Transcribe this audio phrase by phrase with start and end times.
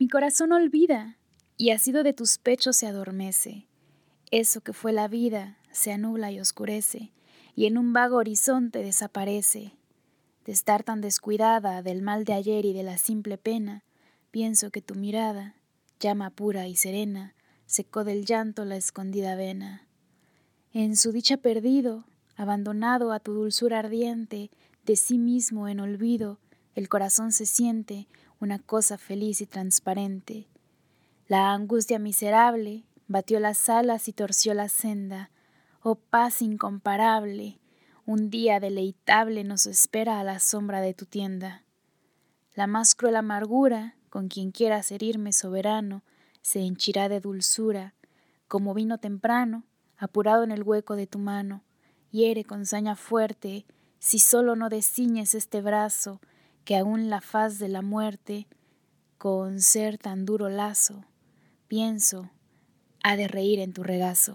[0.00, 1.18] Mi corazón olvida,
[1.58, 3.66] y sido de tus pechos se adormece.
[4.30, 7.12] Eso que fue la vida se anula y oscurece,
[7.54, 9.74] y en un vago horizonte desaparece.
[10.46, 13.84] De estar tan descuidada del mal de ayer y de la simple pena,
[14.30, 15.54] pienso que tu mirada,
[16.00, 17.34] llama pura y serena,
[17.66, 19.86] secó del llanto la escondida vena.
[20.72, 22.06] En su dicha perdido,
[22.36, 24.50] abandonado a tu dulzura ardiente,
[24.86, 26.38] de sí mismo en olvido,
[26.74, 28.08] el corazón se siente
[28.38, 30.46] una cosa feliz y transparente.
[31.28, 35.30] La angustia miserable batió las alas y torció la senda.
[35.82, 37.58] Oh paz incomparable,
[38.06, 41.64] un día deleitable nos espera a la sombra de tu tienda.
[42.54, 46.02] La más cruel amargura, con quien quieras herirme soberano,
[46.42, 47.94] se henchirá de dulzura,
[48.48, 49.64] como vino temprano,
[49.96, 51.62] apurado en el hueco de tu mano,
[52.10, 53.66] hiere con saña fuerte,
[53.98, 56.20] si solo no desciñes este brazo,
[56.64, 58.46] que aún la faz de la muerte,
[59.18, 61.04] con ser tan duro lazo,
[61.68, 62.30] pienso,
[63.02, 64.34] ha de reír en tu regazo.